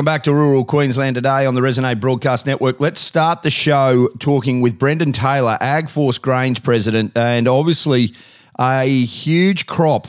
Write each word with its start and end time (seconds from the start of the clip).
Welcome 0.00 0.14
back 0.14 0.22
to 0.22 0.32
rural 0.32 0.64
Queensland 0.64 1.14
today 1.14 1.44
on 1.44 1.54
the 1.54 1.60
Resonate 1.60 2.00
Broadcast 2.00 2.46
Network. 2.46 2.80
Let's 2.80 3.02
start 3.02 3.42
the 3.42 3.50
show 3.50 4.08
talking 4.18 4.62
with 4.62 4.78
Brendan 4.78 5.12
Taylor, 5.12 5.58
AgForce 5.60 6.18
Grains 6.18 6.58
president, 6.58 7.14
and 7.14 7.46
obviously 7.46 8.14
a 8.58 8.88
huge 8.88 9.66
crop 9.66 10.08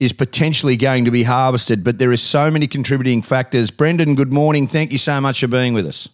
is 0.00 0.12
potentially 0.12 0.74
going 0.74 1.04
to 1.04 1.12
be 1.12 1.22
harvested, 1.22 1.84
but 1.84 1.98
there 1.98 2.10
are 2.10 2.16
so 2.16 2.50
many 2.50 2.66
contributing 2.66 3.22
factors. 3.22 3.70
Brendan, 3.70 4.16
good 4.16 4.32
morning. 4.32 4.66
Thank 4.66 4.90
you 4.90 4.98
so 4.98 5.20
much 5.20 5.38
for 5.38 5.46
being 5.46 5.72
with 5.72 5.86
us. 5.86 6.08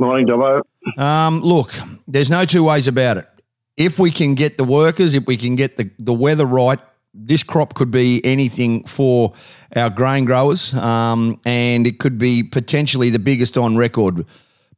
Morning, 0.00 0.26
Dobbo. 0.26 0.62
Um, 0.98 1.42
look, 1.42 1.72
there's 2.08 2.30
no 2.30 2.44
two 2.44 2.64
ways 2.64 2.88
about 2.88 3.16
it. 3.16 3.28
If 3.76 4.00
we 4.00 4.10
can 4.10 4.34
get 4.34 4.58
the 4.58 4.64
workers, 4.64 5.14
if 5.14 5.24
we 5.28 5.36
can 5.36 5.54
get 5.54 5.76
the, 5.76 5.88
the 6.00 6.12
weather 6.12 6.44
right, 6.44 6.80
this 7.16 7.42
crop 7.42 7.74
could 7.74 7.90
be 7.90 8.20
anything 8.24 8.84
for 8.84 9.32
our 9.74 9.90
grain 9.90 10.24
growers, 10.24 10.74
um, 10.74 11.40
and 11.44 11.86
it 11.86 11.98
could 11.98 12.18
be 12.18 12.42
potentially 12.42 13.10
the 13.10 13.18
biggest 13.18 13.56
on 13.56 13.76
record. 13.76 14.24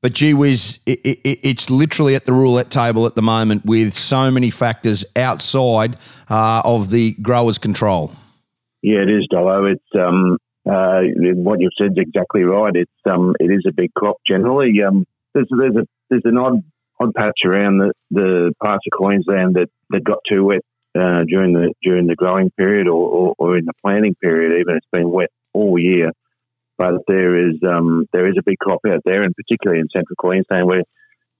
But 0.01 0.15
gee 0.15 0.33
whiz, 0.33 0.79
it, 0.87 1.01
it, 1.05 1.19
it's 1.43 1.71
literally 1.71 2.15
at 2.15 2.25
the 2.25 2.33
roulette 2.33 2.71
table 2.71 3.07
at 3.07 3.17
the 3.17 3.23
moment 3.23 3.65
with 3.65 3.95
so 3.95 4.31
many 4.31 4.51
factors 4.51 5.05
outside 5.17 5.97
uh, 6.31 6.63
of 6.65 6.91
the 6.91 7.15
growers' 7.21 7.59
control. 7.59 8.13
Yeah, 8.81 9.03
it 9.03 9.11
is, 9.11 9.27
Dobbo. 9.33 9.73
It's 9.73 9.83
um, 9.97 10.39
uh, 10.71 11.01
what 11.35 11.59
you've 11.59 11.73
said 11.77 11.93
is 11.93 11.99
exactly 11.99 12.43
right. 12.43 12.75
It's 12.77 12.91
um, 13.11 13.35
it 13.41 13.51
is 13.51 13.65
a 13.69 13.73
big 13.73 13.93
crop 13.95 14.17
generally. 14.27 14.73
Um, 14.87 15.05
there's 15.35 15.49
there's 15.51 15.77
a 15.77 15.87
there's 16.11 16.23
an 16.25 16.39
odd 16.39 16.63
odd 17.01 17.15
patch 17.15 17.41
around 17.45 17.79
the, 17.79 17.93
the 18.11 18.53
parts 18.63 18.85
of 18.91 18.97
Queensland 18.97 19.57
that, 19.57 19.69
that 19.91 20.05
got 20.05 20.19
too 20.29 20.45
wet 20.45 20.63
uh, 20.97 21.25
during 21.27 21.53
the 21.53 21.73
during 21.83 22.07
the 22.07 22.15
growing 22.15 22.51
period 22.51 22.89
or, 22.89 23.09
or, 23.09 23.35
or, 23.39 23.59
in 23.59 23.65
the 23.65 23.73
planting 23.83 24.15
period. 24.15 24.61
Even 24.61 24.77
it's 24.77 24.87
been 24.91 25.11
wet 25.11 25.31
all 25.53 25.79
year, 25.79 26.13
but 26.77 26.95
there 27.07 27.49
is 27.49 27.57
um, 27.63 28.07
there 28.13 28.29
is 28.29 28.37
a 28.39 28.43
big 28.45 28.59
crop 28.59 28.81
out 28.89 29.03
there, 29.05 29.23
and 29.23 29.35
particularly 29.35 29.81
in 29.81 29.89
central 29.93 30.17
Queensland 30.17 30.67
where 30.67 30.83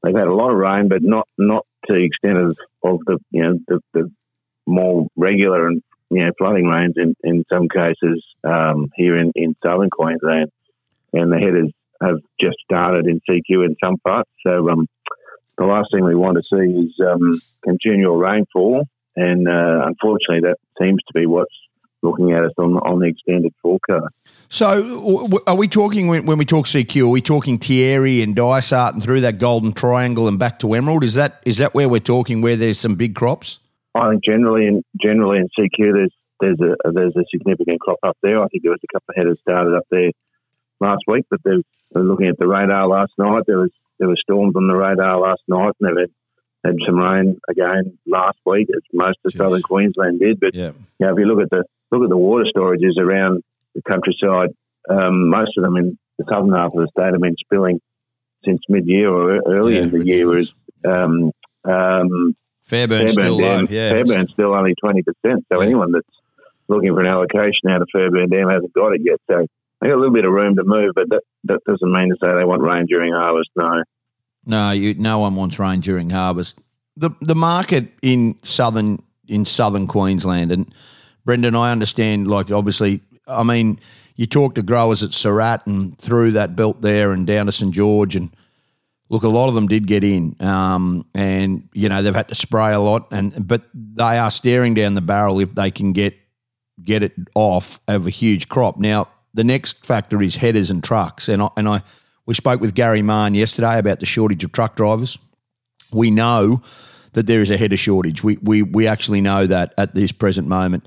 they've 0.03 0.15
had 0.15 0.29
a 0.29 0.35
lot 0.35 0.51
of 0.51 0.57
rain, 0.57 0.89
but 0.89 1.03
not 1.03 1.29
not 1.39 1.65
to 1.87 1.95
the 1.95 2.05
extent 2.05 2.39
of, 2.39 2.57
of 2.83 3.01
the 3.07 3.19
you 3.31 3.43
know 3.43 3.59
the, 3.69 3.81
the 3.95 4.11
more 4.67 5.07
regular 5.17 5.69
and 5.69 5.83
you 6.11 6.25
know 6.25 6.33
flooding 6.39 6.67
rains 6.67 6.95
in, 6.97 7.15
in 7.25 7.45
some 7.51 7.69
cases 7.69 8.25
um, 8.45 8.91
here 8.97 9.17
in, 9.17 9.33
in 9.35 9.57
southern 9.63 9.91
Queensland, 9.91 10.51
and 11.13 11.33
the 11.33 11.39
headers 11.39 11.73
have 12.03 12.19
just 12.41 12.59
started 12.65 13.07
in 13.07 13.21
CQ 13.29 13.67
in 13.67 13.77
some 13.83 13.97
parts. 13.99 14.31
So 14.47 14.69
um, 14.71 14.87
the 15.57 15.65
last 15.65 15.89
thing 15.93 16.05
we 16.05 16.15
want 16.15 16.37
to 16.37 16.43
see 16.43 16.71
is 16.71 16.95
um, 17.05 17.33
continual 17.65 18.17
rainfall 18.17 18.87
and 19.19 19.49
uh, 19.49 19.87
unfortunately, 19.87 20.49
that 20.49 20.57
seems 20.81 21.03
to 21.09 21.13
be 21.15 21.27
what's 21.27 21.55
looking 22.03 22.33
at 22.33 22.45
us 22.45 22.53
on, 22.59 22.75
on 22.79 23.01
the 23.01 23.07
extended 23.07 23.53
forecast. 23.61 24.15
So, 24.49 25.41
are 25.47 25.57
we 25.57 25.69
talking 25.69 26.07
when, 26.09 26.25
when 26.25 26.39
we 26.39 26.45
talk 26.45 26.67
CQ? 26.67 27.05
Are 27.05 27.09
we 27.09 27.21
talking 27.21 27.59
Tieri 27.59 28.23
and 28.23 28.35
Dysart 28.35 28.95
and 28.95 29.03
through 29.03 29.21
that 29.23 29.39
Golden 29.39 29.73
Triangle 29.73 30.29
and 30.29 30.39
back 30.39 30.59
to 30.61 30.73
Emerald? 30.75 31.05
Is 31.05 31.15
that 31.15 31.43
is 31.45 31.59
that 31.59 31.75
where 31.75 31.89
we're 31.89 32.01
talking? 32.01 32.41
Where 32.41 32.57
there's 32.57 32.79
some 32.79 32.95
big 32.95 33.15
crops? 33.15 33.59
I 33.95 34.11
think 34.11 34.25
generally 34.25 34.67
in 34.67 34.83
generally 35.03 35.39
in 35.39 35.49
CQ, 35.59 35.93
there's 35.93 36.13
there's 36.41 36.61
a 36.61 36.93
there's 36.93 37.17
a 37.17 37.25
significant 37.31 37.81
crop 37.81 37.99
up 38.03 38.17
there. 38.23 38.43
I 38.43 38.47
think 38.47 38.63
there 38.63 38.73
was 38.73 38.81
a 38.85 38.93
couple 38.93 39.11
of 39.11 39.17
headers 39.17 39.41
started 39.41 39.75
up 39.77 39.85
there 39.91 40.13
last 40.81 41.03
week, 41.09 41.27
but 41.29 41.41
there's 41.45 41.65
looking 41.95 42.29
at 42.29 42.39
the 42.39 42.47
radar 42.47 42.87
last 42.87 43.13
night. 43.19 43.43
There 43.47 43.59
was 43.59 43.73
there 43.99 44.09
were 44.09 44.17
storms 44.17 44.55
on 44.57 44.69
the 44.69 44.77
radar 44.77 45.19
last 45.19 45.43
night, 45.49 45.73
and 45.81 45.89
they've 45.89 46.03
had 46.03 46.11
had 46.65 46.75
some 46.85 46.97
rain 46.97 47.41
again 47.49 47.99
last 48.07 48.39
week, 48.45 48.69
as 48.75 48.83
most 48.93 49.19
of 49.25 49.33
Jeez. 49.33 49.39
southern 49.39 49.63
Queensland 49.63 50.21
did. 50.21 50.41
But 50.41 50.55
yeah. 50.55 50.73
you 50.99 51.07
know, 51.07 51.13
if 51.13 51.19
you 51.19 51.27
look 51.27 51.43
at 51.43 51.51
the 51.51 51.65
look 51.91 52.03
at 52.03 52.09
the 52.09 52.17
water 52.17 52.45
storages 52.55 52.99
around 52.99 53.43
the 53.75 53.83
countryside, 53.83 54.51
um, 54.91 55.31
most 55.31 55.53
of 55.57 55.65
them 55.65 55.77
in 55.77 55.99
the 56.19 56.25
southern 56.29 56.53
half 56.53 56.75
of 56.75 56.81
the 56.81 56.89
state 56.89 57.13
have 57.13 57.21
been 57.21 57.37
spilling 57.39 57.81
since 58.45 58.61
mid-year 58.69 59.09
or 59.09 59.41
early 59.47 59.77
yeah, 59.77 59.83
in 59.83 59.91
the 59.91 60.05
year. 60.05 60.27
Whereas 60.27 60.53
um, 60.87 61.33
um, 61.65 62.37
Fairbairn, 62.65 63.09
still 63.11 63.39
Dam, 63.39 63.67
low. 63.67 63.69
Yeah, 63.71 63.91
Fairbairn 63.91 64.29
still 64.33 64.55
only 64.55 64.75
twenty 64.83 65.03
percent. 65.03 65.45
So 65.53 65.61
yeah. 65.61 65.67
anyone 65.67 65.93
that's 65.93 66.07
looking 66.69 66.93
for 66.93 67.01
an 67.01 67.07
allocation 67.07 67.71
out 67.71 67.83
of 67.83 67.89
Fairbairn 67.93 68.29
Dam 68.29 68.49
hasn't 68.49 68.73
got 68.75 68.93
it 68.93 69.01
yet. 69.03 69.21
So 69.31 69.47
they 69.81 69.89
got 69.89 69.95
a 69.95 70.01
little 70.01 70.13
bit 70.13 70.25
of 70.25 70.33
room 70.33 70.57
to 70.57 70.65
move, 70.65 70.93
but 70.95 71.09
that, 71.09 71.23
that 71.45 71.61
doesn't 71.65 71.93
mean 71.93 72.11
to 72.11 72.17
say 72.21 72.35
they 72.35 72.45
want 72.45 72.63
rain 72.63 72.87
during 72.87 73.13
harvest. 73.13 73.51
No. 73.57 73.83
No, 74.49 74.71
you, 74.71 74.95
no 74.95 75.19
one 75.19 75.35
wants 75.35 75.59
rain 75.59 75.81
during 75.81 76.11
harvest. 76.11 76.59
The 76.97 77.11
the 77.21 77.35
market 77.35 77.89
in 78.03 78.37
southern 78.43 78.99
in 79.27 79.45
southern 79.45 79.87
Queensland 79.87 80.51
and 80.51 80.75
Brendan, 81.25 81.55
I 81.55 81.71
understand. 81.71 82.27
Like 82.29 82.51
obviously, 82.51 83.01
I 83.27 83.43
mean, 83.43 83.79
you 84.17 84.27
talk 84.27 84.55
to 84.57 84.63
growers 84.63 85.03
at 85.03 85.13
Surat 85.13 85.67
and 85.67 85.97
through 85.99 86.33
that 86.33 86.57
belt 86.57 86.83
there 86.83 87.13
and 87.13 87.27
down 87.27 87.47
to 87.47 87.53
St 87.53 87.73
George 87.73 88.17
and 88.17 88.35
look, 89.09 89.23
a 89.23 89.29
lot 89.29 89.49
of 89.49 89.55
them 89.55 89.67
did 89.67 89.87
get 89.87 90.05
in, 90.05 90.37
um, 90.41 91.07
and 91.15 91.69
you 91.73 91.89
know 91.89 92.03
they've 92.03 92.15
had 92.15 92.29
to 92.29 92.35
spray 92.35 92.73
a 92.73 92.81
lot, 92.81 93.09
and 93.11 93.47
but 93.47 93.63
they 93.75 94.19
are 94.19 94.31
staring 94.31 94.75
down 94.75 94.95
the 94.95 95.01
barrel 95.01 95.41
if 95.41 95.55
they 95.55 95.71
can 95.71 95.93
get 95.93 96.17
get 96.83 97.03
it 97.03 97.13
off 97.35 97.81
of 97.89 98.07
a 98.07 98.11
huge 98.11 98.49
crop. 98.49 98.79
Now 98.79 99.09
the 99.35 99.45
next 99.45 99.85
factor 99.85 100.23
is 100.23 100.37
headers 100.37 100.71
and 100.71 100.83
trucks, 100.83 101.29
and 101.29 101.43
I, 101.43 101.49
and 101.57 101.69
I 101.69 101.83
we 102.29 102.35
spoke 102.35 102.61
with 102.61 102.75
Gary 102.75 103.01
Mahon 103.01 103.35
yesterday 103.35 103.79
about 103.79 104.01
the 104.01 104.07
shortage 104.07 104.45
of 104.45 104.53
truck 104.53 104.77
drivers. 104.77 105.17
We 105.95 106.11
know 106.11 106.61
that 107.15 107.27
there 107.27 107.41
is 107.41 107.51
a 107.51 107.57
header 107.57 107.79
shortage. 107.79 108.23
We, 108.23 108.37
we, 108.43 108.61
we 108.61 108.87
actually 108.87 109.23
know 109.23 109.47
that 109.47 109.73
at 109.79 109.95
this 109.95 110.13
present 110.13 110.47
moment. 110.47 110.85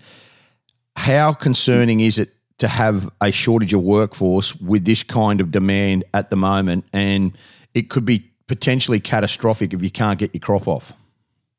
How 0.96 1.34
concerning 1.34 2.00
is 2.00 2.20
it 2.20 2.30
to 2.60 2.68
have 2.68 3.10
a 3.22 3.32
shortage 3.32 3.74
of 3.74 3.82
workforce 3.82 4.56
with 4.58 4.86
this 4.86 5.02
kind 5.02 5.42
of 5.42 5.50
demand 5.50 6.04
at 6.14 6.30
the 6.30 6.36
moment? 6.36 6.86
And 6.94 7.36
it 7.74 7.90
could 7.90 8.06
be 8.06 8.32
potentially 8.46 9.00
catastrophic 9.00 9.74
if 9.74 9.82
you 9.82 9.90
can't 9.90 10.20
get 10.20 10.36
your 10.36 10.42
crop 10.42 10.68
off. 10.68 10.94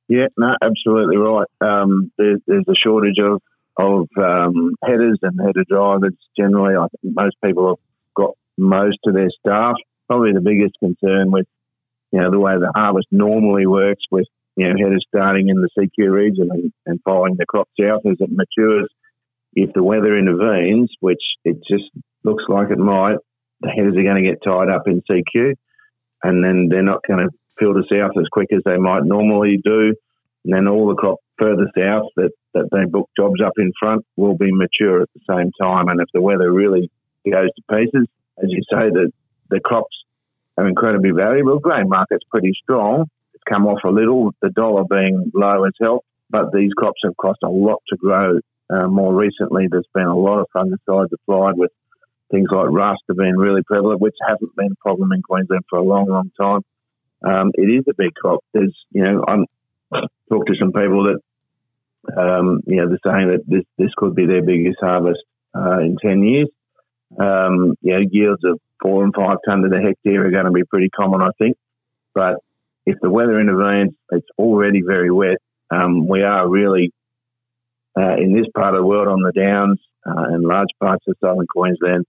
Yeah, 0.07 0.29
no, 0.39 0.55
absolutely 0.63 1.17
right. 1.17 1.49
Um, 1.61 2.13
there's, 2.19 2.41
a 2.49 2.75
shortage 2.77 3.19
of 3.21 3.43
of 3.79 4.07
um, 4.17 4.75
headers 4.85 5.19
and 5.23 5.41
header 5.45 5.65
drivers. 5.69 6.15
Generally, 6.39 6.77
I 6.77 6.87
think 7.01 7.17
most 7.17 7.37
people 7.43 7.81
most 8.63 8.99
of 9.07 9.15
their 9.15 9.31
staff. 9.41 9.75
Probably 10.09 10.33
the 10.33 10.41
biggest 10.41 10.75
concern 10.79 11.31
with, 11.31 11.47
you 12.13 12.21
know, 12.21 12.31
the 12.31 12.39
way 12.39 12.55
the 12.55 12.73
harvest 12.75 13.09
normally 13.11 13.67
works 13.67 14.05
with, 14.11 14.27
you 14.57 14.69
know, 14.69 14.75
headers 14.79 15.05
starting 15.09 15.49
in 15.49 15.57
the 15.57 15.69
CQ 15.79 16.11
region 16.11 16.49
and, 16.51 16.73
and 16.87 17.01
following 17.05 17.37
the 17.37 17.47
crop 17.47 17.69
south 17.81 18.03
as 18.07 18.17
it 18.21 18.31
matures. 18.31 18.89
If 19.55 19.73
the 19.75 19.83
weather 19.83 20.17
intervenes, 20.17 20.91
which 21.01 21.23
it 21.45 21.57
just 21.69 21.91
looks 22.25 22.45
like 22.49 22.71
it 22.71 22.79
might, 22.79 23.17
the 23.61 23.69
headers 23.69 23.97
are 23.97 24.03
going 24.03 24.23
to 24.23 24.29
get 24.29 24.43
tied 24.43 24.69
up 24.69 24.87
in 24.87 25.03
CQ 25.09 25.55
and 26.23 26.43
then 26.43 26.69
they're 26.71 26.83
not 26.83 27.07
going 27.07 27.27
to 27.27 27.35
filter 27.59 27.83
south 27.91 28.13
as 28.19 28.27
quick 28.31 28.49
as 28.53 28.63
they 28.65 28.77
might 28.77 29.05
normally 29.05 29.61
do. 29.63 29.95
And 30.45 30.55
then 30.55 30.69
all 30.69 30.89
the 30.89 30.95
crop 30.95 31.19
further 31.39 31.71
south 31.77 32.09
that, 32.17 32.31
that 32.55 32.69
they 32.73 32.85
book 32.85 33.09
jobs 33.17 33.41
up 33.45 33.55
in 33.59 33.73
front 33.79 34.05
will 34.17 34.37
be 34.37 34.51
mature 34.53 35.03
at 35.03 35.09
the 35.15 35.21
same 35.29 35.51
time. 35.61 35.89
And 35.89 36.01
if 36.01 36.09
the 36.13 36.23
weather 36.23 36.51
really 36.53 36.91
goes 37.31 37.51
to 37.55 37.63
pieces, 37.71 38.09
as 38.39 38.51
you 38.51 38.63
say, 38.71 38.91
the, 38.91 39.13
the 39.51 39.61
crops 39.61 39.97
are 40.57 40.69
incredibly 40.69 41.11
valuable. 41.11 41.59
Grain 41.59 41.89
market's 41.89 42.25
pretty 42.31 42.53
strong. 42.63 43.07
It's 43.35 43.43
come 43.49 43.67
off 43.67 43.81
a 43.85 43.89
little, 43.89 44.31
the 44.41 44.51
dollar 44.51 44.85
being 44.85 45.33
low 45.35 45.65
has 45.65 45.73
helped, 45.81 46.07
but 46.31 46.53
these 46.53 46.73
crops 46.75 47.01
have 47.05 47.17
cost 47.17 47.41
a 47.43 47.49
lot 47.49 47.83
to 47.89 47.97
grow. 47.97 48.39
Uh, 48.71 48.87
more 48.87 49.15
recently, 49.15 49.67
there's 49.71 49.89
been 49.95 50.05
a 50.07 50.17
lot 50.17 50.39
of 50.39 50.47
fungicides 50.55 51.13
applied 51.13 51.57
with 51.57 51.71
things 52.31 52.49
like 52.51 52.69
rust 52.71 53.03
have 53.09 53.17
been 53.17 53.37
really 53.37 53.63
prevalent, 53.63 54.01
which 54.01 54.17
hasn't 54.27 54.55
been 54.57 54.73
a 54.73 54.83
problem 54.83 55.13
in 55.13 55.23
Queensland 55.23 55.65
for 55.69 55.79
a 55.79 55.83
long, 55.83 56.07
long 56.09 56.31
time. 56.41 56.63
Um, 57.25 57.51
it 57.55 57.69
is 57.69 57.85
a 57.89 57.95
big 57.97 58.15
crop. 58.15 58.41
There's, 58.53 58.75
you 58.91 59.05
know, 59.05 59.25
I'm 59.29 59.45
talked 60.31 60.49
to 60.49 60.55
some 60.59 60.73
people 60.73 61.05
that, 61.13 61.21
um, 62.19 62.63
you 62.67 62.77
know, 62.77 62.89
they're 62.89 63.13
saying 63.13 63.29
that 63.29 63.45
this 63.47 63.65
this 63.79 63.91
could 63.97 64.15
be 64.15 64.27
their 64.27 64.43
biggest 64.43 64.79
harvest 64.81 65.21
uh, 65.55 65.79
in 65.81 65.99
ten 66.03 66.23
years. 66.23 66.49
Um, 67.19 67.75
you 67.83 67.93
know, 67.93 68.01
yields 68.11 68.43
of 68.45 68.59
four 68.83 69.05
and 69.05 69.15
five 69.15 69.39
tonne 69.47 69.63
to 69.63 69.69
the 69.69 69.81
hectare 69.81 70.27
are 70.27 70.31
going 70.31 70.47
to 70.47 70.51
be 70.51 70.65
pretty 70.65 70.89
common, 70.89 71.21
I 71.21 71.31
think. 71.39 71.57
But 72.15 72.37
if 72.87 72.99
the 73.01 73.11
weather 73.11 73.41
intervenes, 73.41 73.95
it's 74.11 74.27
already 74.39 74.83
very 74.87 75.11
wet. 75.11 75.39
Um, 75.71 76.09
we 76.09 76.23
are 76.23 76.49
really 76.49 76.93
uh, 77.97 78.17
in 78.17 78.35
this 78.35 78.47
part 78.55 78.75
of 78.75 78.81
the 78.81 78.87
world 78.87 79.09
on 79.09 79.23
the 79.23 79.33
downs 79.33 79.79
uh, 80.07 80.35
and 80.35 80.45
large 80.45 80.69
parts 80.81 81.05
of 81.09 81.17
southern 81.21 81.47
Queensland, 81.47 82.05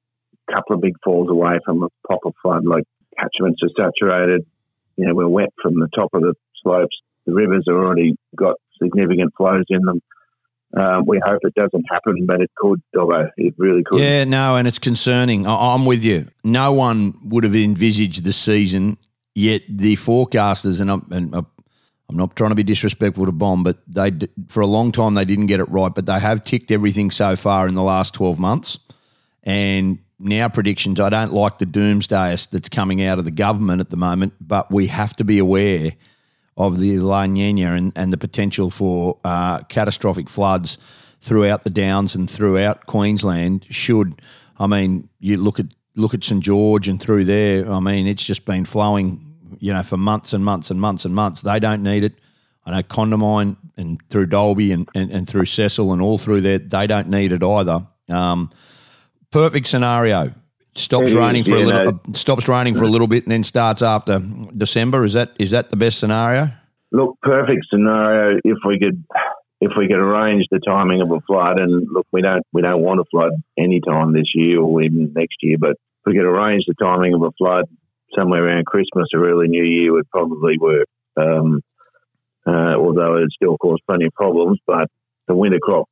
a 0.48 0.54
couple 0.54 0.76
of 0.76 0.82
big 0.82 0.96
falls 1.04 1.30
away 1.30 1.60
from 1.66 1.84
a 1.84 1.90
proper 2.06 2.30
flood. 2.42 2.66
Like 2.66 2.84
catchments 3.18 3.62
are 3.64 3.92
saturated. 3.92 4.46
You 4.96 5.08
know, 5.08 5.16
we're 5.16 5.28
wet 5.28 5.50
from 5.62 5.80
the 5.80 5.90
top 5.94 6.10
of 6.14 6.22
the 6.22 6.34
slopes. 6.62 6.96
The 7.26 7.34
rivers 7.34 7.66
have 7.68 7.76
already 7.76 8.16
got 8.36 8.56
significant 8.82 9.34
flows 9.38 9.66
in 9.70 9.82
them. 9.82 10.02
Um, 10.76 11.06
we 11.06 11.22
hope 11.24 11.40
it 11.44 11.54
doesn't 11.54 11.86
happen, 11.92 12.26
but 12.26 12.42
it 12.42 12.50
could, 12.58 12.82
Dobbo. 12.96 13.30
It 13.38 13.54
really 13.58 13.84
could. 13.84 14.00
Yeah, 14.00 14.24
no, 14.24 14.56
and 14.56 14.68
it's 14.68 14.80
concerning. 14.80 15.46
I- 15.46 15.74
I'm 15.74 15.86
with 15.86 16.04
you. 16.04 16.28
No 16.44 16.74
one 16.74 17.14
would 17.26 17.44
have 17.44 17.56
envisaged 17.56 18.24
the 18.24 18.34
season, 18.34 18.98
yet 19.36 19.62
the 19.70 19.96
forecasters, 19.96 20.82
and 20.82 20.90
I'm, 20.90 21.06
and 21.12 21.36
I'm 21.36 21.46
not 22.18 22.36
trying 22.36 22.50
to 22.50 22.56
be 22.56 22.64
disrespectful 22.64 23.26
to 23.26 23.32
BOM, 23.32 23.64
but 23.64 23.78
they 23.88 24.12
for 24.50 24.62
a 24.62 24.68
long 24.68 24.92
time 24.92 25.14
they 25.14 25.26
didn't 25.26 25.48
get 25.48 25.60
it 25.60 25.70
right, 25.70 25.94
but 25.94 26.06
they 26.06 26.20
have 26.20 26.44
ticked 26.44 26.72
everything 26.72 27.12
so 27.12 27.36
far 27.36 27.68
in 27.68 27.76
the 27.76 27.84
last 27.84 28.14
12 28.14 28.40
months. 28.40 28.80
And 29.44 30.00
now 30.20 30.48
predictions. 30.48 31.00
I 31.00 31.10
don't 31.10 31.34
like 31.34 31.58
the 31.58 31.66
doomsday 31.66 32.36
that's 32.52 32.70
coming 32.70 33.04
out 33.04 33.20
of 33.20 33.26
the 33.26 33.32
government 33.32 33.82
at 33.82 33.90
the 33.90 33.98
moment, 33.98 34.34
but 34.40 34.72
we 34.72 34.88
have 34.88 35.16
to 35.18 35.24
be 35.24 35.38
aware 35.38 35.92
of 36.58 36.80
the 36.80 37.00
La 37.00 37.26
Nina 37.26 37.74
and, 37.74 37.92
and 37.96 38.14
the 38.14 38.18
potential 38.18 38.70
for 38.70 39.18
uh, 39.24 39.60
catastrophic 39.64 40.30
floods 40.30 40.78
throughout 41.22 41.64
the 41.64 41.70
Downs 41.70 42.16
and 42.16 42.30
throughout 42.30 42.86
Queensland. 42.86 43.66
Should 43.70 44.22
I 44.60 44.68
mean 44.68 45.10
you 45.20 45.38
look 45.38 45.60
at 45.60 45.68
look 45.96 46.14
at 46.14 46.24
St 46.24 46.44
George 46.44 46.88
and 46.88 47.02
through 47.02 47.26
there? 47.26 47.70
I 47.70 47.80
mean 47.80 48.08
it's 48.08 48.26
just 48.26 48.46
been 48.46 48.66
flowing, 48.66 49.36
you 49.60 49.74
know, 49.74 49.84
for 49.84 49.98
months 49.98 50.34
and 50.34 50.44
months 50.46 50.70
and 50.70 50.80
months 50.80 51.06
and 51.06 51.16
months. 51.16 51.42
They 51.42 51.60
don't 51.60 51.84
need 51.84 52.04
it. 52.04 52.14
I 52.66 52.72
know 52.72 52.84
Condamine 52.84 53.58
and 53.76 54.02
through 54.10 54.28
Dalby 54.28 54.72
and, 54.72 54.88
and, 54.96 55.12
and 55.12 55.28
through 55.28 55.46
Cecil 55.46 55.92
and 55.92 56.02
all 56.02 56.18
through 56.18 56.42
there, 56.42 56.60
they 56.60 56.88
don't 56.88 57.10
need 57.10 57.32
it 57.32 57.44
either. 57.44 57.86
Um, 58.10 58.52
perfect 59.32 59.68
scenario. 59.68 60.34
Stops 60.76 61.12
it 61.12 61.16
raining 61.16 61.42
is, 61.44 61.48
for 61.48 61.56
a 61.56 61.60
little. 61.60 61.92
Know, 61.92 62.00
uh, 62.10 62.14
stops 62.14 62.48
raining 62.48 62.76
for 62.76 62.84
a 62.84 62.88
little 62.88 63.08
bit 63.08 63.24
and 63.24 63.32
then 63.32 63.44
starts 63.44 63.82
after 63.82 64.20
December. 64.58 65.04
Is 65.04 65.14
that 65.14 65.32
is 65.40 65.52
that 65.52 65.70
the 65.70 65.78
best 65.78 66.00
scenario? 66.00 66.50
Look, 66.92 67.18
perfect 67.22 67.66
scenario 67.70 68.40
if 68.44 68.58
we 68.66 68.80
could 68.80 69.04
if 69.62 69.72
we 69.78 69.88
could 69.88 69.98
arrange 69.98 70.46
the 70.52 70.60
timing 70.60 71.02
of 71.02 71.12
a 71.12 71.20
flood. 71.22 71.60
And 71.60 71.88
look, 71.92 72.08
we 72.12 72.22
don't 72.22 72.44
we 72.52 72.62
don't 72.62 72.82
want 72.82 73.00
a 73.00 73.06
flood 73.12 73.32
any 73.58 73.82
time 73.82 74.14
this 74.14 74.32
year 74.34 74.60
or 74.60 74.82
even 74.82 75.14
next 75.14 75.38
year, 75.42 75.58
but 75.60 75.72
if 75.72 76.06
we 76.06 76.14
could 76.14 76.26
arrange 76.26 76.64
the 76.68 76.76
timing 76.82 77.14
of 77.14 77.22
a 77.22 77.32
flood 77.38 77.66
somewhere 78.18 78.46
around 78.46 78.66
Christmas 78.66 79.08
or 79.14 79.28
early 79.30 79.48
New 79.48 79.64
Year 79.64 79.94
would 79.94 80.10
probably 80.10 80.58
work. 80.58 80.88
Um, 81.16 81.62
uh, 82.46 82.76
although 82.78 83.18
it 83.18 83.22
would 83.22 83.32
still 83.32 83.58
cause 83.58 83.80
plenty 83.88 84.06
of 84.06 84.14
problems. 84.14 84.60
But 84.66 84.88
the 85.28 85.36
winter 85.36 85.60
crop, 85.62 85.88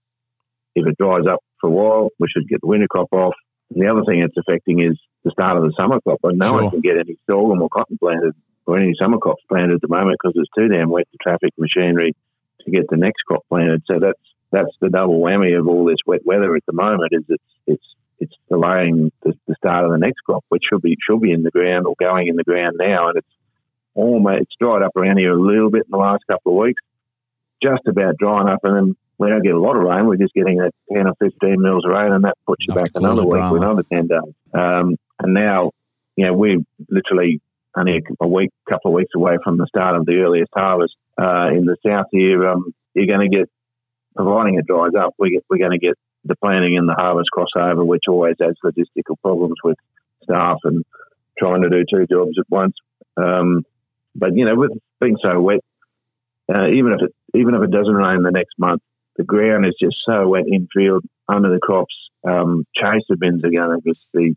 if 0.76 0.86
it 0.86 0.98
dries 0.98 1.26
up 1.30 1.40
for 1.60 1.68
a 1.68 1.72
while, 1.72 2.10
we 2.20 2.28
should 2.30 2.48
get 2.48 2.62
the 2.62 2.68
winter 2.68 2.88
crop 2.90 3.08
off. 3.12 3.34
And 3.74 3.82
the 3.82 3.90
other 3.90 4.04
thing 4.06 4.22
it's 4.22 4.38
affecting 4.38 4.82
is 4.82 4.98
the 5.24 5.32
start 5.32 5.58
of 5.58 5.64
the 5.64 5.74
summer 5.78 6.00
crop. 6.02 6.20
But 6.22 6.36
no 6.36 6.48
sure. 6.48 6.62
one 6.64 6.70
can 6.72 6.82
get 6.82 6.98
any 6.98 7.18
sorghum 7.26 7.62
or 7.62 7.70
cotton 7.70 7.98
planted 7.98 8.34
or 8.66 8.78
any 8.78 8.94
summer 9.00 9.18
crops 9.18 9.44
planted 9.48 9.76
at 9.76 9.82
the 9.82 9.88
moment 9.88 10.18
because 10.22 10.34
it's 10.36 10.52
too 10.58 10.68
damn 10.68 10.90
wet 10.90 11.08
to 11.12 11.18
traffic 11.22 11.54
machinery 11.58 12.16
to 12.66 12.72
get 12.72 12.90
the 12.90 12.98
next 12.98 13.22
crop 13.28 13.46
planted. 13.50 13.84
So 13.88 14.00
that's 14.00 14.20
that's 14.52 14.76
the 14.82 14.90
double 14.90 15.22
whammy 15.22 15.58
of 15.58 15.68
all 15.68 15.86
this 15.86 16.04
wet 16.06 16.26
weather 16.26 16.56
at 16.56 16.66
the 16.66 16.74
moment. 16.74 17.14
Is 17.14 17.24
it's 17.30 17.44
it's 17.68 17.96
it's 18.20 18.36
delaying 18.50 19.12
the, 19.24 19.34
the 19.48 19.56
start 19.56 19.86
of 19.86 19.92
the 19.92 19.98
next 19.98 20.20
crop, 20.26 20.46
which 20.50 20.64
should 20.70 20.82
be 20.82 20.98
should 21.08 21.22
be 21.22 21.32
in 21.32 21.44
the 21.44 21.52
ground 21.52 21.88
or 21.88 21.96
going 22.00 22.28
in 22.28 22.36
the 22.36 22.44
ground 22.44 22.76
now, 22.78 23.08
and 23.08 23.18
it's 23.18 23.28
almost 23.94 24.42
it's 24.42 24.56
dried 24.60 24.84
up 24.84 24.96
around 24.96 25.18
here 25.18 25.34
a 25.34 25.42
little 25.42 25.72
bit 25.72 25.86
in 25.86 25.92
the 25.92 25.98
last 25.98 26.24
couple 26.30 26.54
of 26.54 26.64
weeks, 26.64 26.82
just 27.64 27.88
about 27.88 28.18
drying 28.18 28.48
up, 28.48 28.60
and 28.64 28.76
then 28.76 28.96
we 29.22 29.30
don't 29.30 29.44
get 29.44 29.54
a 29.54 29.60
lot 29.60 29.76
of 29.76 29.84
rain. 29.84 30.08
We're 30.08 30.18
just 30.18 30.34
getting 30.34 30.58
that 30.58 30.72
ten 30.92 31.06
or 31.06 31.14
fifteen 31.20 31.62
mils 31.62 31.86
of 31.86 31.92
rain, 31.92 32.12
and 32.12 32.24
that 32.24 32.38
puts 32.48 32.66
you 32.68 32.74
back 32.74 32.90
another 32.96 33.24
week 33.24 33.52
with 33.52 33.62
another 33.62 33.84
ten 33.84 34.08
days. 34.08 34.34
Um, 34.52 34.98
and 35.20 35.34
now, 35.36 35.72
you 36.16 36.26
know, 36.26 36.34
we're 36.34 36.58
literally 36.90 37.40
only 37.78 38.02
a 38.20 38.28
week, 38.28 38.50
couple 38.68 38.90
of 38.90 38.96
weeks 38.96 39.12
away 39.16 39.38
from 39.44 39.58
the 39.58 39.68
start 39.68 39.96
of 39.96 40.08
the 40.08 40.16
earliest 40.16 40.50
harvest 40.56 40.96
uh, 41.22 41.50
in 41.56 41.66
the 41.66 41.78
south 41.86 42.08
here. 42.12 42.50
Um, 42.50 42.74
you're 42.96 43.06
going 43.06 43.30
to 43.30 43.38
get, 43.38 43.48
providing 44.16 44.58
it 44.58 44.66
dries 44.66 44.96
up, 45.00 45.14
we 45.20 45.30
get, 45.30 45.46
we're 45.50 45.60
going 45.60 45.80
to 45.80 45.86
get 45.86 45.98
the 46.26 46.36
planting 46.36 46.76
and 46.76 46.90
the 46.90 46.96
harvest 46.98 47.30
crossover, 47.32 47.86
which 47.86 48.06
always 48.10 48.36
adds 48.42 48.58
logistical 48.66 49.20
problems 49.22 49.58
with 49.64 49.78
staff 50.24 50.58
and 50.64 50.84
trying 51.38 51.62
to 51.62 51.70
do 51.70 51.86
two 51.90 52.08
jobs 52.08 52.38
at 52.40 52.50
once. 52.50 52.76
Um, 53.18 53.66
but 54.16 54.36
you 54.36 54.46
know, 54.46 54.56
with 54.56 54.72
being 55.00 55.18
so 55.22 55.40
wet, 55.40 55.62
uh, 56.54 56.68
even 56.68 56.94
if 56.94 57.02
it 57.04 57.16
even 57.38 57.54
if 57.54 57.62
it 57.62 57.72
doesn't 57.72 57.94
rain 57.94 58.24
the 58.24 58.32
next 58.32 58.58
month, 58.58 58.82
the 59.18 59.24
ground 59.24 59.66
is 59.66 59.76
just 59.80 59.98
so 60.06 60.28
wet 60.28 60.46
infield 60.52 61.04
under 61.28 61.50
the 61.50 61.60
crops. 61.60 61.96
Um, 62.28 62.66
chaser 62.76 63.18
bins 63.20 63.44
are 63.44 63.50
going 63.50 63.80
to 63.80 63.82
just 63.86 64.06
be 64.14 64.36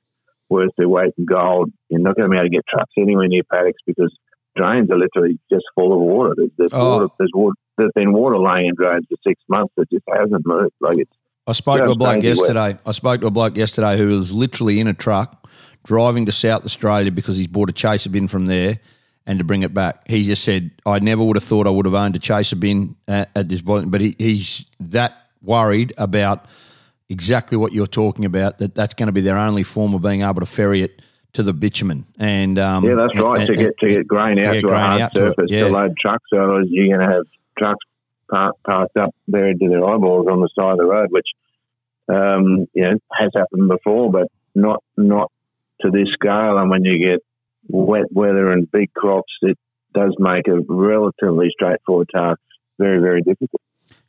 worth 0.48 0.70
their 0.76 0.88
weight 0.88 1.12
in 1.18 1.24
gold. 1.24 1.70
You're 1.88 2.00
not 2.00 2.16
going 2.16 2.30
to 2.30 2.30
be 2.30 2.36
able 2.36 2.46
to 2.46 2.50
get 2.50 2.64
trucks 2.68 2.92
anywhere 2.98 3.28
near 3.28 3.42
paddocks 3.50 3.82
because 3.86 4.16
drains 4.56 4.90
are 4.90 4.98
literally 4.98 5.38
just 5.50 5.64
full 5.74 5.92
of 5.92 6.00
water. 6.00 6.34
There's, 6.36 6.50
there's 6.58 6.70
oh. 6.72 6.90
water. 6.90 7.08
There's 7.18 7.32
water. 7.34 7.54
There's 7.76 7.92
been 7.94 8.12
water 8.12 8.38
laying 8.38 8.68
in 8.68 8.74
drains 8.76 9.04
for 9.08 9.16
six 9.26 9.42
months 9.48 9.72
that 9.76 9.90
just 9.90 10.04
hasn't 10.08 10.46
moved. 10.46 10.74
Like 10.80 10.98
it's. 10.98 11.12
I 11.46 11.52
spoke 11.52 11.84
to 11.84 11.90
a 11.90 11.96
bloke 11.96 12.22
yesterday. 12.22 12.70
Wet. 12.70 12.80
I 12.86 12.92
spoke 12.92 13.20
to 13.20 13.26
a 13.26 13.30
bloke 13.30 13.56
yesterday 13.56 13.98
who 13.98 14.08
was 14.08 14.32
literally 14.32 14.80
in 14.80 14.86
a 14.86 14.94
truck 14.94 15.46
driving 15.84 16.24
to 16.24 16.32
South 16.32 16.64
Australia 16.64 17.10
because 17.10 17.36
he's 17.36 17.46
bought 17.46 17.68
a 17.68 17.72
chaser 17.72 18.08
bin 18.08 18.28
from 18.28 18.46
there 18.46 18.78
and 19.26 19.38
to 19.38 19.44
bring 19.44 19.62
it 19.62 19.72
back. 19.72 20.06
He 20.06 20.24
just 20.24 20.44
said, 20.44 20.70
I 20.84 20.98
never 20.98 21.24
would 21.24 21.36
have 21.36 21.44
thought 21.44 21.66
I 21.66 21.70
would 21.70 21.86
have 21.86 21.94
owned 21.94 22.16
a 22.16 22.18
chaser 22.18 22.56
bin 22.56 22.96
at, 23.08 23.30
at 23.34 23.48
this 23.48 23.62
point, 23.62 23.90
but 23.90 24.00
he, 24.00 24.14
he's 24.18 24.66
that 24.80 25.16
worried 25.42 25.92
about 25.98 26.46
exactly 27.08 27.56
what 27.56 27.72
you're 27.72 27.86
talking 27.86 28.24
about, 28.24 28.58
that 28.58 28.74
that's 28.74 28.94
going 28.94 29.06
to 29.06 29.12
be 29.12 29.20
their 29.20 29.36
only 29.36 29.62
form 29.62 29.94
of 29.94 30.02
being 30.02 30.22
able 30.22 30.40
to 30.40 30.46
ferry 30.46 30.82
it 30.82 31.02
to 31.34 31.42
the 31.42 31.52
bitumen. 31.52 32.06
And 32.18 32.58
um, 32.58 32.84
Yeah, 32.84 32.94
that's 32.94 33.18
right, 33.18 33.38
and, 33.38 33.46
to 33.48 33.54
get 33.54 33.78
to 33.78 33.88
get 33.88 34.06
grain 34.06 34.38
out 34.38 34.54
to, 34.54 34.60
to 34.62 34.68
a 34.68 34.78
hard 34.78 35.12
surface 35.14 35.48
to, 35.48 35.54
yeah. 35.54 35.64
to, 35.64 35.70
load 35.70 35.94
trucks. 36.00 36.24
Otherwise, 36.32 36.66
you're 36.68 36.96
going 36.96 37.08
to 37.08 37.14
have 37.14 37.24
trucks 37.58 37.84
parked, 38.30 38.62
parked 38.64 38.96
up 38.96 39.14
buried 39.28 39.58
to 39.60 39.68
their 39.68 39.84
eyeballs 39.84 40.26
on 40.30 40.40
the 40.40 40.48
side 40.54 40.72
of 40.72 40.78
the 40.78 40.84
road, 40.84 41.10
which 41.10 41.26
um, 42.08 42.66
you 42.72 42.82
know, 42.82 42.98
has 43.12 43.30
happened 43.34 43.68
before, 43.68 44.10
but 44.10 44.28
not 44.54 44.82
not 44.96 45.30
to 45.80 45.90
this 45.90 46.08
scale. 46.14 46.58
And 46.58 46.70
when 46.70 46.84
you 46.84 46.98
get 46.98 47.22
wet 47.68 48.06
weather 48.10 48.50
and 48.50 48.70
big 48.70 48.92
crops, 48.94 49.32
it 49.42 49.58
does 49.94 50.14
make 50.18 50.48
a 50.48 50.60
relatively 50.68 51.48
straightforward 51.50 52.08
task 52.14 52.40
very, 52.78 53.00
very 53.00 53.22
difficult. 53.22 53.60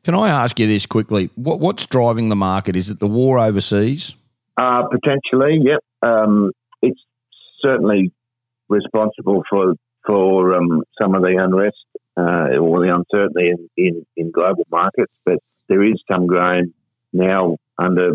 Can 0.03 0.15
I 0.15 0.29
ask 0.29 0.59
you 0.59 0.67
this 0.67 0.85
quickly? 0.85 1.29
What, 1.35 1.59
what's 1.59 1.85
driving 1.85 2.29
the 2.29 2.35
market? 2.35 2.75
Is 2.75 2.89
it 2.89 2.99
the 2.99 3.07
war 3.07 3.39
overseas? 3.39 4.15
Uh, 4.57 4.83
potentially, 4.91 5.59
yep. 5.63 5.79
Um, 6.01 6.51
it's 6.81 7.01
certainly 7.61 8.11
responsible 8.69 9.43
for 9.49 9.73
for 10.05 10.55
um, 10.55 10.83
some 11.01 11.15
of 11.15 11.23
the 11.23 11.35
unrest 11.39 11.83
uh, 12.15 12.59
or 12.59 12.79
the 12.79 12.93
uncertainty 12.93 13.49
in, 13.49 13.69
in, 13.75 14.05
in, 14.15 14.31
global 14.31 14.63
markets. 14.69 15.11
But 15.25 15.39
there 15.67 15.83
is 15.83 15.95
some 16.07 16.27
grain 16.27 16.73
now 17.11 17.57
under 17.79 18.11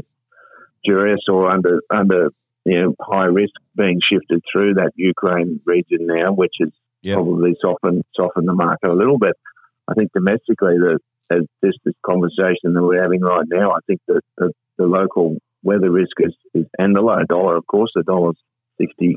duress 0.84 1.20
or 1.28 1.50
under 1.50 1.80
under 1.90 2.28
you 2.64 2.80
know, 2.80 2.94
high 3.00 3.24
risk 3.24 3.54
being 3.76 4.00
shifted 4.10 4.42
through 4.50 4.74
that 4.74 4.92
Ukraine 4.96 5.60
region 5.64 6.06
now, 6.06 6.32
which 6.32 6.54
has 6.60 6.70
yep. 7.02 7.16
probably 7.16 7.56
softened 7.60 8.02
softened 8.14 8.48
the 8.48 8.54
market 8.54 8.90
a 8.90 8.94
little 8.94 9.18
bit. 9.18 9.34
I 9.88 9.94
think 9.94 10.12
domestically, 10.12 10.76
the 10.78 10.98
as 11.30 11.42
this, 11.62 11.74
this 11.84 11.94
conversation 12.04 12.74
that 12.74 12.82
we're 12.82 13.00
having 13.00 13.20
right 13.20 13.46
now, 13.46 13.70
I 13.70 13.78
think 13.86 14.00
that 14.08 14.20
the, 14.36 14.52
the 14.78 14.86
local 14.86 15.36
weather 15.62 15.90
risk 15.90 16.12
is, 16.18 16.34
is 16.54 16.66
and 16.78 16.94
the 16.94 17.00
low 17.00 17.22
dollar, 17.28 17.56
of 17.56 17.66
course, 17.66 17.90
the 17.94 18.02
dollar's 18.02 18.38
sixty 18.80 19.16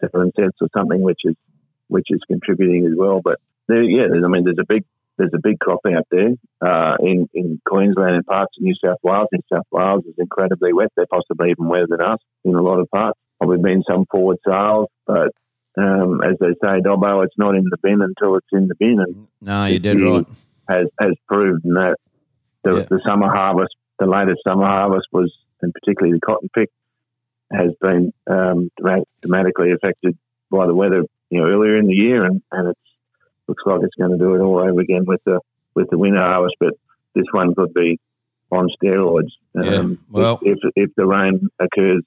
seven 0.00 0.30
cents 0.38 0.56
or 0.60 0.68
something, 0.76 1.02
which 1.02 1.20
is 1.24 1.34
which 1.88 2.06
is 2.10 2.20
contributing 2.28 2.86
as 2.86 2.92
well. 2.96 3.20
But 3.22 3.38
there, 3.66 3.82
yeah, 3.82 4.04
I 4.24 4.28
mean, 4.28 4.44
there's 4.44 4.58
a 4.60 4.66
big 4.66 4.84
there's 5.18 5.32
a 5.34 5.40
big 5.42 5.58
crop 5.58 5.80
out 5.86 6.06
there 6.10 6.30
uh, 6.64 6.96
in 7.00 7.28
in 7.34 7.60
Queensland 7.66 8.16
and 8.16 8.26
parts 8.26 8.54
of 8.56 8.62
New 8.62 8.74
South 8.82 8.98
Wales. 9.02 9.28
New 9.32 9.42
South 9.52 9.66
Wales 9.70 10.04
is 10.06 10.14
incredibly 10.16 10.72
wet. 10.72 10.88
They're 10.96 11.06
possibly 11.06 11.50
even 11.50 11.68
wetter 11.68 11.88
than 11.88 12.00
us 12.00 12.20
in 12.44 12.54
a 12.54 12.62
lot 12.62 12.78
of 12.78 12.88
parts. 12.90 13.18
Probably 13.38 13.58
been 13.58 13.82
some 13.88 14.06
forward 14.10 14.38
sales, 14.46 14.88
but 15.06 15.32
um, 15.76 16.20
as 16.22 16.36
they 16.40 16.54
say, 16.62 16.80
Dobbo, 16.80 17.24
it's 17.24 17.38
not 17.38 17.54
in 17.54 17.64
the 17.70 17.76
bin 17.82 18.00
until 18.00 18.36
it's 18.36 18.46
in 18.52 18.68
the 18.68 18.74
bin. 18.74 18.98
And 19.00 19.28
no, 19.40 19.66
you 19.66 19.78
did 19.78 20.00
right. 20.00 20.26
Has 20.68 20.86
has 21.00 21.14
proven 21.26 21.74
that 21.74 21.96
the, 22.62 22.78
yeah. 22.78 22.86
the 22.88 23.00
summer 23.04 23.28
harvest, 23.28 23.74
the 23.98 24.06
latest 24.06 24.40
summer 24.46 24.66
harvest 24.66 25.06
was, 25.12 25.32
and 25.62 25.72
particularly 25.72 26.16
the 26.16 26.26
cotton 26.26 26.48
pick, 26.54 26.70
has 27.52 27.72
been 27.80 28.12
um, 28.28 28.70
dramatically 29.22 29.72
affected 29.72 30.16
by 30.50 30.66
the 30.66 30.74
weather. 30.74 31.04
You 31.30 31.40
know, 31.40 31.46
earlier 31.46 31.76
in 31.76 31.86
the 31.86 31.94
year, 31.94 32.24
and, 32.24 32.42
and 32.50 32.68
it's 32.68 32.80
looks 33.48 33.62
like 33.66 33.80
it's 33.82 33.94
going 33.96 34.07
to 34.18 34.24
do 34.24 34.34
it 34.34 34.40
all 34.40 34.58
over 34.58 34.80
again 34.80 35.04
with 35.06 35.22
the 35.24 35.40
with 35.74 35.88
the 35.90 35.98
winter 35.98 36.20
harvest. 36.20 36.56
But 36.60 36.74
this 37.14 37.26
one 37.32 37.54
could 37.54 37.72
be 37.74 37.98
on 38.50 38.68
steroids. 38.82 39.30
Yeah. 39.54 39.76
Um, 39.76 39.98
well, 40.10 40.38
if, 40.42 40.58
if, 40.64 40.72
if 40.76 40.94
the 40.96 41.06
rain 41.06 41.48
occurs 41.58 42.02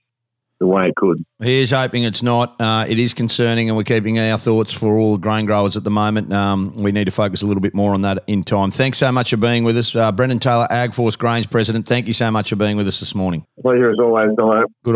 the 0.62 0.68
way 0.68 0.88
it 0.88 0.96
could. 0.96 1.25
Here's 1.39 1.72
hoping 1.72 2.03
it's 2.03 2.22
not. 2.22 2.56
Uh, 2.62 2.86
it 2.88 3.00
is 3.00 3.13
concerning, 3.13 3.68
and 3.68 3.75
we're 3.75 3.84
keeping 3.84 4.20
our 4.20 4.38
thoughts 4.38 4.72
for 4.72 4.98
all 4.98 5.18
grain 5.18 5.48
growers 5.48 5.75
at 5.75 5.84
the 5.84 5.89
moment. 5.89 6.32
Um, 6.32 6.75
we 6.75 6.91
need 6.91 7.06
to 7.06 7.12
focus 7.12 7.41
a 7.41 7.48
little 7.48 7.62
bit 7.62 7.74
more 7.74 7.94
on 7.94 8.03
that 8.03 8.24
in 8.27 8.44
time. 8.44 8.70
Thanks 8.70 9.00
so 9.00 9.12
much 9.12 9.32
for 9.32 9.38
being 9.38 9.63
with 9.63 9.75
us, 9.75 9.96
uh, 9.96 10.12
Brendan 10.12 10.39
Taylor, 10.39 10.68
AgForce 10.70 11.18
Grains 11.18 11.48
President. 11.48 11.88
Thank 11.88 12.08
you 12.08 12.13
so 12.13 12.30
much 12.30 12.50
for 12.50 12.56
being 12.56 12.77
with 12.77 12.88
us 12.88 13.00
this 13.00 13.15
morning. 13.15 13.46
Pleasure 13.60 13.89
as 13.89 13.98
always, 14.00 14.30
Good 14.84 14.96